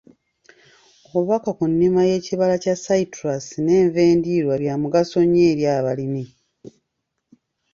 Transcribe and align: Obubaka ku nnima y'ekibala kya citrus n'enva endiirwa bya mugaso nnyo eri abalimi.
Obubaka 1.07 1.49
ku 1.57 1.63
nnima 1.71 1.99
y'ekibala 2.09 2.55
kya 2.63 2.75
citrus 2.85 3.45
n'enva 3.63 4.01
endiirwa 4.11 4.55
bya 4.61 4.73
mugaso 4.81 5.19
nnyo 5.23 5.43
eri 5.51 5.63
abalimi. 5.77 6.23